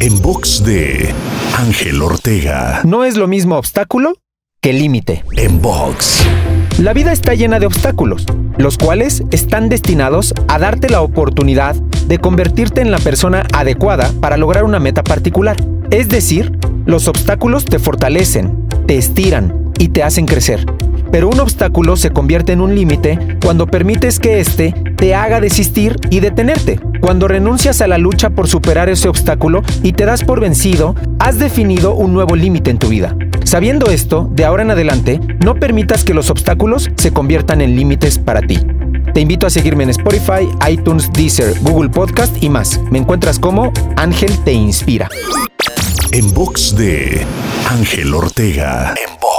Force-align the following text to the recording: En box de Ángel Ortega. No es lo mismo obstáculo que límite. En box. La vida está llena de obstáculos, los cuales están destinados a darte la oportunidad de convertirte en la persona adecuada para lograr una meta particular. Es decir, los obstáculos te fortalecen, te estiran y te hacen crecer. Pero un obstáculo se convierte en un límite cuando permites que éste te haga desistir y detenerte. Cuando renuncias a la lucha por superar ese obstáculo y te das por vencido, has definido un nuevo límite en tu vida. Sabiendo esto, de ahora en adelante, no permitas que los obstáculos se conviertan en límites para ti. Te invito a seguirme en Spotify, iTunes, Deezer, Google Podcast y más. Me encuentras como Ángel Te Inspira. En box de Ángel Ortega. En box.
En 0.00 0.20
box 0.20 0.64
de 0.64 1.14
Ángel 1.56 2.02
Ortega. 2.02 2.80
No 2.84 3.04
es 3.04 3.16
lo 3.16 3.28
mismo 3.28 3.56
obstáculo 3.56 4.14
que 4.60 4.72
límite. 4.72 5.24
En 5.36 5.60
box. 5.60 6.24
La 6.78 6.92
vida 6.92 7.12
está 7.12 7.34
llena 7.34 7.58
de 7.58 7.66
obstáculos, 7.66 8.26
los 8.58 8.78
cuales 8.78 9.22
están 9.30 9.68
destinados 9.68 10.34
a 10.48 10.58
darte 10.58 10.88
la 10.88 11.02
oportunidad 11.02 11.74
de 11.74 12.18
convertirte 12.18 12.80
en 12.80 12.90
la 12.90 12.98
persona 12.98 13.46
adecuada 13.52 14.12
para 14.20 14.36
lograr 14.36 14.64
una 14.64 14.78
meta 14.78 15.02
particular. 15.02 15.56
Es 15.90 16.08
decir, 16.08 16.58
los 16.84 17.08
obstáculos 17.08 17.64
te 17.64 17.78
fortalecen, 17.78 18.66
te 18.86 18.98
estiran 18.98 19.72
y 19.78 19.88
te 19.88 20.02
hacen 20.02 20.26
crecer. 20.26 20.64
Pero 21.12 21.28
un 21.28 21.38
obstáculo 21.38 21.96
se 21.96 22.10
convierte 22.10 22.52
en 22.52 22.62
un 22.62 22.74
límite 22.74 23.18
cuando 23.44 23.66
permites 23.66 24.18
que 24.18 24.40
éste 24.40 24.74
te 24.96 25.14
haga 25.14 25.40
desistir 25.40 25.94
y 26.08 26.20
detenerte. 26.20 26.80
Cuando 27.00 27.28
renuncias 27.28 27.82
a 27.82 27.86
la 27.86 27.98
lucha 27.98 28.30
por 28.30 28.48
superar 28.48 28.88
ese 28.88 29.08
obstáculo 29.08 29.62
y 29.82 29.92
te 29.92 30.06
das 30.06 30.24
por 30.24 30.40
vencido, 30.40 30.94
has 31.18 31.38
definido 31.38 31.94
un 31.94 32.14
nuevo 32.14 32.34
límite 32.34 32.70
en 32.70 32.78
tu 32.78 32.88
vida. 32.88 33.14
Sabiendo 33.44 33.90
esto, 33.90 34.30
de 34.32 34.46
ahora 34.46 34.62
en 34.62 34.70
adelante, 34.70 35.20
no 35.44 35.54
permitas 35.56 36.02
que 36.02 36.14
los 36.14 36.30
obstáculos 36.30 36.90
se 36.96 37.12
conviertan 37.12 37.60
en 37.60 37.76
límites 37.76 38.18
para 38.18 38.40
ti. 38.40 38.58
Te 39.12 39.20
invito 39.20 39.46
a 39.46 39.50
seguirme 39.50 39.84
en 39.84 39.90
Spotify, 39.90 40.48
iTunes, 40.70 41.12
Deezer, 41.12 41.58
Google 41.60 41.90
Podcast 41.90 42.42
y 42.42 42.48
más. 42.48 42.80
Me 42.90 42.98
encuentras 42.98 43.38
como 43.38 43.70
Ángel 43.96 44.38
Te 44.44 44.52
Inspira. 44.52 45.10
En 46.12 46.32
box 46.32 46.74
de 46.74 47.26
Ángel 47.68 48.14
Ortega. 48.14 48.94
En 48.96 49.12
box. 49.20 49.31